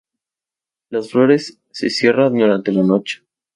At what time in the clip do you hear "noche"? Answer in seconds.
2.81-3.21